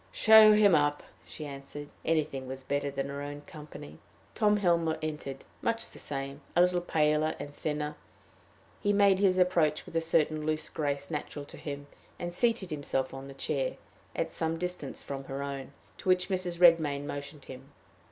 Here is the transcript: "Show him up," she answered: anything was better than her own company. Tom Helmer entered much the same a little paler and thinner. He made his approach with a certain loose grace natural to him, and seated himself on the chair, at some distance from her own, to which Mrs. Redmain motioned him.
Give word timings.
"Show 0.11 0.53
him 0.53 0.73
up," 0.73 1.03
she 1.25 1.45
answered: 1.45 1.89
anything 2.03 2.47
was 2.47 2.63
better 2.63 2.89
than 2.89 3.09
her 3.09 3.21
own 3.21 3.41
company. 3.41 3.99
Tom 4.33 4.57
Helmer 4.57 4.97
entered 4.99 5.45
much 5.61 5.91
the 5.91 5.99
same 5.99 6.41
a 6.55 6.61
little 6.63 6.81
paler 6.81 7.35
and 7.39 7.53
thinner. 7.53 7.95
He 8.79 8.93
made 8.93 9.19
his 9.19 9.37
approach 9.37 9.85
with 9.85 9.95
a 9.95 10.01
certain 10.01 10.43
loose 10.43 10.69
grace 10.71 11.11
natural 11.11 11.45
to 11.45 11.55
him, 11.57 11.85
and 12.17 12.33
seated 12.33 12.71
himself 12.71 13.13
on 13.13 13.27
the 13.27 13.35
chair, 13.35 13.77
at 14.15 14.31
some 14.31 14.57
distance 14.57 15.03
from 15.03 15.25
her 15.25 15.43
own, 15.43 15.71
to 15.99 16.09
which 16.09 16.29
Mrs. 16.29 16.59
Redmain 16.59 17.05
motioned 17.05 17.45
him. 17.45 17.71